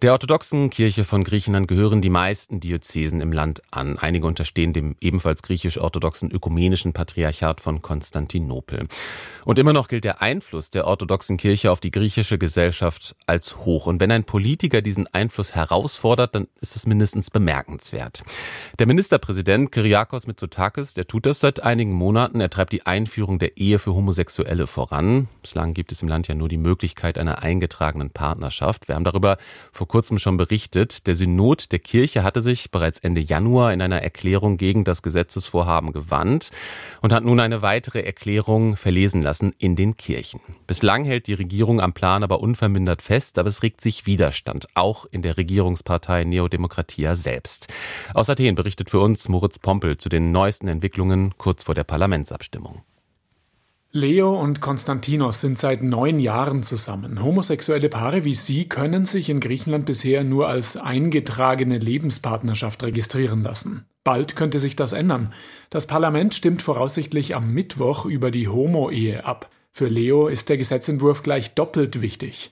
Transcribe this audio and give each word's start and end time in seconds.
Der 0.00 0.12
orthodoxen 0.12 0.70
Kirche 0.70 1.02
von 1.02 1.24
Griechenland 1.24 1.66
gehören 1.66 2.00
die 2.00 2.08
meisten 2.08 2.60
Diözesen 2.60 3.20
im 3.20 3.32
Land 3.32 3.62
an. 3.72 3.98
Einige 3.98 4.28
unterstehen 4.28 4.72
dem 4.72 4.94
ebenfalls 5.00 5.42
griechisch-orthodoxen 5.42 6.30
ökumenischen 6.30 6.92
Patriarchat 6.92 7.60
von 7.60 7.82
Konstantinopel. 7.82 8.86
Und 9.44 9.58
immer 9.58 9.72
noch 9.72 9.88
gilt 9.88 10.04
der 10.04 10.22
Einfluss 10.22 10.70
der 10.70 10.86
orthodoxen 10.86 11.36
Kirche 11.36 11.72
auf 11.72 11.80
die 11.80 11.90
griechische 11.90 12.38
Gesellschaft 12.38 13.16
als 13.26 13.56
hoch. 13.64 13.86
Und 13.86 13.98
wenn 13.98 14.12
ein 14.12 14.22
Politiker 14.22 14.82
diesen 14.82 15.08
Einfluss 15.08 15.56
herausfordert, 15.56 16.32
dann 16.36 16.46
ist 16.60 16.76
es 16.76 16.86
mindestens 16.86 17.32
bemerkenswert. 17.32 18.22
Der 18.78 18.86
Ministerpräsident 18.86 19.72
Kyriakos 19.72 20.28
Mitsotakis, 20.28 20.94
der 20.94 21.08
tut 21.08 21.26
das 21.26 21.40
seit 21.40 21.64
einigen 21.64 21.92
Monaten. 21.92 22.40
Er 22.40 22.50
treibt 22.50 22.72
die 22.72 22.86
Einführung 22.86 23.40
der 23.40 23.56
Ehe 23.56 23.80
für 23.80 23.94
Homosexuelle 23.94 24.68
voran. 24.68 25.26
Bislang 25.42 25.74
gibt 25.74 25.90
es 25.90 26.02
im 26.02 26.08
Land 26.08 26.28
ja 26.28 26.36
nur 26.36 26.48
die 26.48 26.56
Möglichkeit 26.56 27.18
einer 27.18 27.42
eingetragenen 27.42 28.10
Partnerschaft. 28.10 28.86
Wir 28.86 28.94
haben 28.94 29.04
darüber 29.04 29.38
vor 29.72 29.87
vor 29.88 30.02
kurzem 30.02 30.18
schon 30.18 30.36
berichtet. 30.36 31.06
Der 31.06 31.14
Synod 31.14 31.72
der 31.72 31.78
Kirche 31.78 32.22
hatte 32.22 32.42
sich 32.42 32.70
bereits 32.70 32.98
Ende 32.98 33.22
Januar 33.22 33.72
in 33.72 33.80
einer 33.80 34.02
Erklärung 34.02 34.58
gegen 34.58 34.84
das 34.84 35.00
Gesetzesvorhaben 35.00 35.92
gewandt 35.92 36.50
und 37.00 37.14
hat 37.14 37.24
nun 37.24 37.40
eine 37.40 37.62
weitere 37.62 38.00
Erklärung 38.00 38.76
verlesen 38.76 39.22
lassen 39.22 39.52
in 39.58 39.76
den 39.76 39.96
Kirchen. 39.96 40.40
Bislang 40.66 41.04
hält 41.04 41.26
die 41.26 41.32
Regierung 41.32 41.80
am 41.80 41.94
Plan 41.94 42.22
aber 42.22 42.40
unvermindert 42.40 43.00
fest, 43.00 43.38
aber 43.38 43.48
es 43.48 43.62
regt 43.62 43.80
sich 43.80 44.04
Widerstand, 44.04 44.66
auch 44.74 45.06
in 45.10 45.22
der 45.22 45.38
Regierungspartei 45.38 46.24
Neodemokratia 46.24 47.14
selbst. 47.14 47.68
Aus 48.12 48.28
Athen 48.28 48.56
berichtet 48.56 48.90
für 48.90 49.00
uns 49.00 49.30
Moritz 49.30 49.58
Pompel 49.58 49.96
zu 49.96 50.10
den 50.10 50.32
neuesten 50.32 50.68
Entwicklungen 50.68 51.32
kurz 51.38 51.62
vor 51.62 51.74
der 51.74 51.84
Parlamentsabstimmung. 51.84 52.82
Leo 53.90 54.38
und 54.38 54.60
Konstantinos 54.60 55.40
sind 55.40 55.58
seit 55.58 55.82
neun 55.82 56.20
Jahren 56.20 56.62
zusammen. 56.62 57.24
Homosexuelle 57.24 57.88
Paare 57.88 58.26
wie 58.26 58.34
sie 58.34 58.68
können 58.68 59.06
sich 59.06 59.30
in 59.30 59.40
Griechenland 59.40 59.86
bisher 59.86 60.24
nur 60.24 60.46
als 60.46 60.76
eingetragene 60.76 61.78
Lebenspartnerschaft 61.78 62.82
registrieren 62.82 63.42
lassen. 63.42 63.86
Bald 64.04 64.36
könnte 64.36 64.60
sich 64.60 64.76
das 64.76 64.92
ändern. 64.92 65.32
Das 65.70 65.86
Parlament 65.86 66.34
stimmt 66.34 66.60
voraussichtlich 66.60 67.34
am 67.34 67.54
Mittwoch 67.54 68.04
über 68.04 68.30
die 68.30 68.48
Homo-Ehe 68.48 69.24
ab. 69.24 69.48
Für 69.78 69.86
Leo 69.86 70.26
ist 70.26 70.48
der 70.48 70.56
Gesetzentwurf 70.56 71.22
gleich 71.22 71.54
doppelt 71.54 72.02
wichtig. 72.02 72.50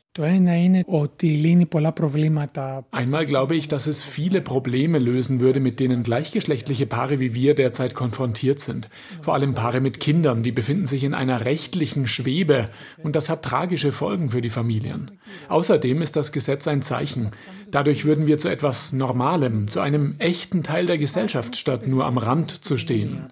Einmal 2.92 3.26
glaube 3.26 3.56
ich, 3.56 3.66
dass 3.66 3.88
es 3.88 4.04
viele 4.04 4.40
Probleme 4.40 5.00
lösen 5.00 5.40
würde, 5.40 5.58
mit 5.58 5.80
denen 5.80 6.04
gleichgeschlechtliche 6.04 6.86
Paare 6.86 7.18
wie 7.18 7.34
wir 7.34 7.56
derzeit 7.56 7.94
konfrontiert 7.94 8.60
sind. 8.60 8.88
Vor 9.22 9.34
allem 9.34 9.54
Paare 9.54 9.80
mit 9.80 9.98
Kindern, 9.98 10.44
die 10.44 10.52
befinden 10.52 10.86
sich 10.86 11.02
in 11.02 11.14
einer 11.14 11.44
rechtlichen 11.44 12.06
Schwebe 12.06 12.70
und 13.02 13.16
das 13.16 13.28
hat 13.28 13.42
tragische 13.42 13.90
Folgen 13.90 14.30
für 14.30 14.40
die 14.40 14.48
Familien. 14.48 15.18
Außerdem 15.48 16.02
ist 16.02 16.14
das 16.14 16.30
Gesetz 16.30 16.68
ein 16.68 16.80
Zeichen. 16.80 17.32
Dadurch 17.72 18.04
würden 18.04 18.28
wir 18.28 18.38
zu 18.38 18.48
etwas 18.48 18.92
Normalem, 18.92 19.66
zu 19.66 19.80
einem 19.80 20.14
echten 20.20 20.62
Teil 20.62 20.86
der 20.86 20.98
Gesellschaft, 20.98 21.56
statt 21.56 21.88
nur 21.88 22.06
am 22.06 22.18
Rand 22.18 22.52
zu 22.52 22.78
stehen. 22.78 23.26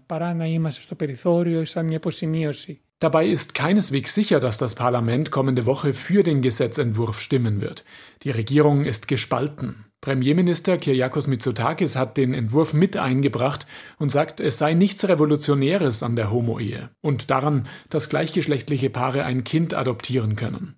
Dabei 3.00 3.26
ist 3.26 3.54
keineswegs 3.54 4.14
sicher, 4.14 4.40
dass 4.40 4.58
das 4.58 4.74
Parlament 4.74 5.30
kommende 5.30 5.66
Woche 5.66 5.94
für 5.94 6.22
den 6.22 6.42
Gesetzentwurf 6.42 7.20
stimmen 7.20 7.60
wird. 7.60 7.84
Die 8.22 8.30
Regierung 8.30 8.84
ist 8.84 9.08
gespalten. 9.08 9.86
Premierminister 10.04 10.76
Kyriakos 10.76 11.28
Mitsotakis 11.28 11.96
hat 11.96 12.18
den 12.18 12.34
Entwurf 12.34 12.74
mit 12.74 12.98
eingebracht 12.98 13.66
und 13.98 14.10
sagt, 14.10 14.38
es 14.38 14.58
sei 14.58 14.74
nichts 14.74 15.08
Revolutionäres 15.08 16.02
an 16.02 16.14
der 16.14 16.30
Homo-Ehe 16.30 16.90
und 17.00 17.30
daran, 17.30 17.62
dass 17.88 18.10
gleichgeschlechtliche 18.10 18.90
Paare 18.90 19.24
ein 19.24 19.44
Kind 19.44 19.72
adoptieren 19.72 20.36
können. 20.36 20.74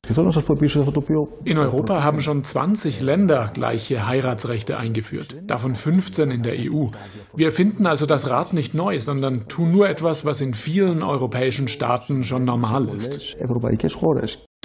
In 1.45 1.59
Europa 1.59 2.05
haben 2.05 2.21
schon 2.21 2.45
20 2.45 3.01
Länder 3.01 3.51
gleiche 3.53 4.07
Heiratsrechte 4.07 4.77
eingeführt, 4.77 5.35
davon 5.49 5.75
15 5.75 6.31
in 6.31 6.45
der 6.45 6.55
EU. 6.61 6.91
Wir 7.35 7.51
finden 7.51 7.87
also 7.87 8.07
das 8.07 8.31
Rad 8.31 8.53
nicht 8.53 8.75
neu, 8.75 9.01
sondern 9.01 9.49
tun 9.49 9.73
nur 9.73 9.89
etwas, 9.89 10.25
was 10.25 10.41
in 10.41 10.55
vielen 10.55 11.03
europäischen 11.03 11.67
Staaten 11.67 12.23
schon 12.23 12.45
normal 12.45 12.89
ist. 12.91 13.37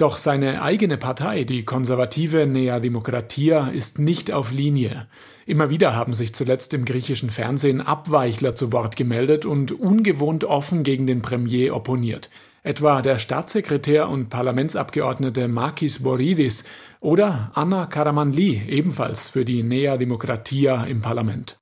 Doch 0.02 0.16
seine 0.16 0.62
eigene 0.62 0.96
Partei, 0.96 1.44
die 1.44 1.62
konservative 1.62 2.44
Nea 2.44 2.80
Demokratia, 2.80 3.68
ist 3.68 4.00
nicht 4.00 4.32
auf 4.32 4.50
Linie. 4.50 5.06
Immer 5.46 5.70
wieder 5.70 5.94
haben 5.94 6.12
sich 6.12 6.34
zuletzt 6.34 6.74
im 6.74 6.84
griechischen 6.84 7.30
Fernsehen 7.30 7.80
Abweichler 7.80 8.56
zu 8.56 8.72
Wort 8.72 8.96
gemeldet 8.96 9.44
und 9.44 9.70
ungewohnt 9.70 10.42
offen 10.42 10.82
gegen 10.82 11.06
den 11.06 11.22
Premier 11.22 11.72
opponiert. 11.72 12.30
Etwa 12.64 13.02
der 13.02 13.18
Staatssekretär 13.18 14.08
und 14.08 14.28
Parlamentsabgeordnete 14.28 15.48
Makis 15.48 16.04
Boridis 16.04 16.62
oder 17.00 17.50
Anna 17.54 17.86
Karamanli, 17.86 18.62
ebenfalls 18.68 19.28
für 19.28 19.44
die 19.44 19.64
Nea 19.64 19.96
Demokratia 19.96 20.84
im 20.84 21.00
Parlament. 21.00 21.58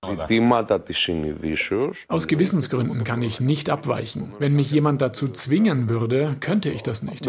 Aus 2.09 2.28
Gewissensgründen 2.28 3.05
kann 3.05 3.22
ich 3.22 3.41
nicht 3.41 3.71
abweichen. 3.71 4.34
Wenn 4.39 4.55
mich 4.55 4.71
jemand 4.71 5.00
dazu 5.00 5.28
zwingen 5.28 5.89
würde, 5.89 6.37
könnte 6.41 6.69
ich 6.69 6.83
das 6.83 7.03
nicht. 7.03 7.27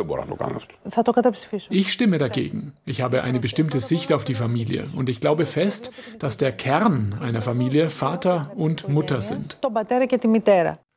Ich 1.69 1.93
stimme 1.93 2.17
dagegen. 2.17 2.73
Ich 2.83 2.99
habe 2.99 3.21
eine 3.23 3.39
bestimmte 3.39 3.79
Sicht 3.79 4.11
auf 4.11 4.25
die 4.25 4.35
Familie 4.35 4.87
und 4.97 5.07
ich 5.07 5.21
glaube 5.21 5.45
fest, 5.45 5.91
dass 6.19 6.35
der 6.35 6.51
Kern 6.51 7.15
einer 7.21 7.41
Familie 7.41 7.87
Vater 7.87 8.51
und 8.57 8.89
Mutter 8.89 9.21
sind. 9.21 9.57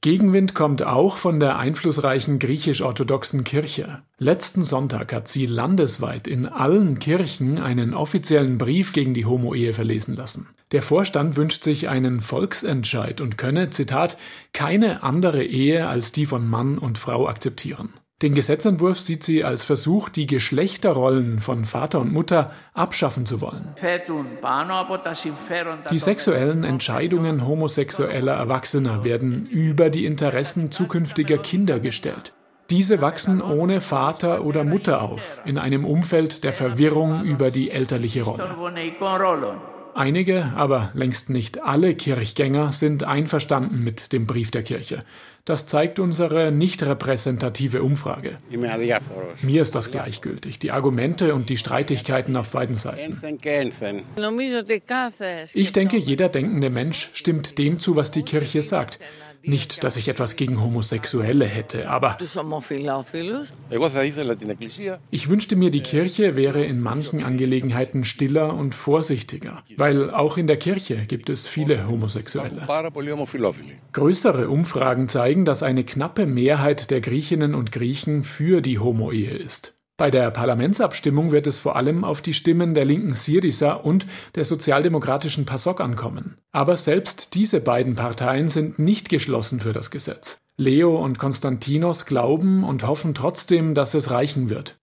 Gegenwind 0.05 0.55
kommt 0.55 0.83
auch 0.83 1.17
von 1.17 1.41
der 1.41 1.59
einflussreichen 1.59 2.39
griechisch-orthodoxen 2.39 3.43
Kirche. 3.43 4.03
Letzten 4.19 4.63
Sonntag 4.63 5.15
hat 5.15 5.29
sie 5.29 5.47
landesweit 5.47 6.27
in 6.27 6.45
allen 6.45 6.99
Kirchen 6.99 7.57
einen 7.57 7.95
offiziellen 7.95 8.59
Brief 8.59 8.93
gegen 8.93 9.15
die 9.15 9.25
Homo-Ehe 9.25 9.73
verlesen 9.73 10.15
lassen. 10.15 10.51
Der 10.73 10.83
Vorstand 10.83 11.39
wünscht 11.39 11.63
sich 11.63 11.89
einen 11.89 12.21
Volksentscheid 12.21 13.23
und 13.23 13.39
könne, 13.39 13.71
Zitat, 13.71 14.19
keine 14.53 15.03
andere 15.03 15.43
Ehe 15.43 15.89
als 15.89 16.13
die 16.13 16.27
von 16.27 16.47
Mann 16.47 16.77
und 16.77 16.99
Frau 16.99 17.27
akzeptieren. 17.27 17.89
Den 18.23 18.35
Gesetzentwurf 18.35 19.01
sieht 19.01 19.25
sie 19.25 19.43
als 19.43 19.65
Versuch, 19.65 20.09
die 20.09 20.27
Geschlechterrollen 20.27 21.41
von 21.41 21.65
Vater 21.65 22.01
und 22.01 22.13
Mutter 22.13 22.53
abschaffen 22.73 23.27
zu 23.27 23.41
wollen. 23.41 23.75
Die 25.91 25.99
sexuellen 25.99 26.65
Entscheidungen 26.65 27.47
homosexueller 27.47 28.35
Erwachsener 28.35 29.03
werden 29.03 29.47
über 29.47 29.91
die 29.91 30.07
Interessen 30.07 30.71
zukünftiger 30.71 31.39
Kinder 31.39 31.81
gestellt. 31.81 32.33
Diese 32.71 33.01
wachsen 33.03 33.43
ohne 33.43 33.81
Vater 33.81 34.45
oder 34.45 34.65
Mutter 34.65 35.03
auf, 35.03 35.43
in 35.45 35.59
einem 35.59 35.85
Umfeld 35.85 36.45
der 36.45 36.53
Verwirrung 36.53 37.25
über 37.25 37.51
die 37.51 37.71
elterliche 37.71 38.23
Rolle. 38.23 38.49
Einige, 39.97 40.53
aber 40.57 40.91
längst 40.95 41.31
nicht 41.31 41.63
alle 41.63 41.95
Kirchgänger 41.95 42.73
sind 42.73 43.05
einverstanden 43.05 43.85
mit 43.85 44.13
dem 44.13 44.27
Brief 44.27 44.51
der 44.51 44.65
Kirche. 44.65 45.05
Das 45.45 45.67
zeigt 45.67 45.99
unsere 45.99 46.51
nicht 46.51 46.83
repräsentative 46.83 47.83
Umfrage. 47.83 48.39
Mir 49.43 49.63
ist 49.63 49.75
das 49.75 49.91
gleichgültig, 49.91 50.59
die 50.59 50.71
Argumente 50.71 51.35
und 51.35 51.51
die 51.51 51.59
Streitigkeiten 51.59 52.37
auf 52.37 52.51
beiden 52.53 52.77
Seiten. 52.77 53.21
Ich 55.53 55.73
denke, 55.73 55.97
jeder 55.99 56.29
denkende 56.31 56.71
Mensch 56.71 57.11
stimmt 57.13 57.59
dem 57.59 57.79
zu, 57.79 57.95
was 57.95 58.11
die 58.11 58.23
Kirche 58.23 58.63
sagt. 58.63 58.99
Nicht, 59.47 59.85
dass 59.85 59.99
ich 59.99 60.09
etwas 60.09 60.37
gegen 60.37 60.63
Homosexuelle 60.63 61.45
hätte, 61.45 61.91
aber 61.91 62.17
ich 65.11 65.29
wünschte 65.29 65.57
mir, 65.57 65.71
die 65.71 65.83
Kirche 65.83 66.37
wäre 66.37 66.65
in 66.65 66.81
manchen 66.81 67.23
Angelegenheiten 67.23 68.05
stiller 68.05 68.55
und 68.55 68.75
vorsichtiger, 68.75 69.63
weil 69.77 70.11
auch 70.11 70.39
in 70.39 70.47
der 70.47 70.57
Kirche 70.57 71.05
gibt 71.07 71.29
es 71.29 71.47
viele 71.47 71.87
Homosexuelle. 71.87 72.67
Größere 73.93 74.49
Umfragen 74.49 75.09
zeigen, 75.11 75.34
dass 75.43 75.65
eine 75.65 75.83
knappe 75.83 76.27
Mehrheit 76.27 76.93
der 76.93 77.01
Griechinnen 77.01 77.55
und 77.55 77.73
Griechen 77.73 78.23
für 78.23 78.61
die 78.61 78.79
Homo-Ehe 78.79 79.37
ist. 79.37 79.75
Bei 79.97 80.11
der 80.11 80.31
Parlamentsabstimmung 80.33 81.31
wird 81.31 81.47
es 81.47 81.61
vor 81.61 81.77
allem 81.77 82.03
auf 82.03 82.21
die 82.21 82.35
Stimmen 82.35 82.75
der 82.75 82.85
linken 82.85 83.15
Syriza 83.15 83.75
und 83.75 84.07
der 84.35 84.45
sozialdemokratischen 84.45 85.47
PASOK 85.47 85.81
ankommen. 85.81 86.37
Aber 86.51 86.77
selbst 86.77 87.35
diese 87.35 87.61
beiden 87.61 87.95
Parteien 87.95 88.49
sind 88.49 88.81
nicht 88.81 89.09
geschlossen 89.09 89.61
für 89.61 89.73
das 89.73 89.93
Gesetz. 89.93 90.39
Leo 90.57 90.97
und 90.97 91.19
Konstantinos 91.19 92.07
glauben 92.07 92.63
und 92.63 92.87
hoffen 92.87 93.15
trotzdem, 93.15 93.75
dass 93.75 93.95
es 93.95 94.11
reichen 94.11 94.51
wird. 94.51 94.77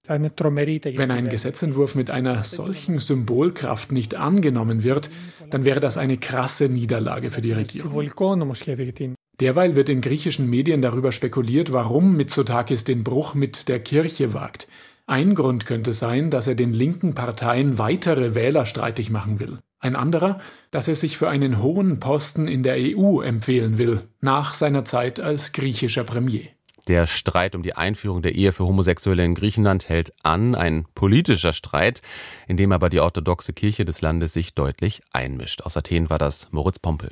Wenn 0.98 1.12
ein 1.12 1.30
Gesetzentwurf 1.30 1.96
mit 1.96 2.10
einer 2.10 2.44
solchen 2.44 3.00
Symbolkraft 3.00 3.92
nicht 3.92 4.16
angenommen 4.16 4.84
wird, 4.84 5.10
dann 5.50 5.64
wäre 5.64 5.80
das 5.80 5.98
eine 5.98 6.18
krasse 6.18 6.68
Niederlage 6.68 7.32
für 7.32 7.42
die 7.42 7.54
Regierung. 7.54 7.92
Derweil 9.42 9.76
wird 9.76 9.90
in 9.90 10.02
griechischen 10.02 10.50
Medien 10.50 10.84
darüber 10.84 11.12
spekuliert, 11.12 11.74
warum 11.74 12.16
Mitsotakis 12.16 12.84
den 12.84 13.04
Bruch 13.04 13.34
mit 13.34 13.68
der 13.68 13.80
Kirche 13.80 14.36
wagt. 14.36 14.68
Ein 15.08 15.34
Grund 15.34 15.66
könnte 15.66 15.94
sein, 15.94 16.30
dass 16.30 16.46
er 16.46 16.54
den 16.54 16.74
linken 16.74 17.16
Parteien 17.16 17.80
weitere 17.80 18.36
Wähler 18.36 18.68
streitig 18.68 19.10
machen 19.10 19.40
will. 19.40 19.58
Ein 19.80 19.96
anderer, 19.96 20.40
dass 20.70 20.88
er 20.88 20.94
sich 20.94 21.18
für 21.18 21.28
einen 21.28 21.60
hohen 21.62 22.00
Posten 22.00 22.48
in 22.48 22.62
der 22.62 22.76
EU 22.78 23.22
empfehlen 23.22 23.80
will, 23.80 24.02
nach 24.20 24.54
seiner 24.54 24.86
Zeit 24.86 25.20
als 25.20 25.54
griechischer 25.54 26.04
Premier. 26.04 26.44
Der 26.88 27.08
Streit 27.08 27.56
um 27.56 27.64
die 27.64 27.76
Einführung 27.76 28.22
der 28.22 28.36
Ehe 28.36 28.52
für 28.52 28.66
Homosexuelle 28.66 29.26
in 29.26 29.34
Griechenland 29.34 29.90
hält 29.90 30.14
an, 30.22 30.54
ein 30.54 30.86
politischer 30.94 31.54
Streit, 31.54 32.02
in 32.48 32.58
dem 32.58 32.72
aber 32.72 32.90
die 32.90 33.00
orthodoxe 33.00 33.54
Kirche 33.54 33.86
des 33.86 34.02
Landes 34.02 34.34
sich 34.34 34.54
deutlich 34.54 35.02
einmischt. 35.12 35.64
Aus 35.64 35.78
Athen 35.78 36.12
war 36.12 36.20
das 36.20 36.48
Moritz 36.52 36.78
Pompel. 36.78 37.12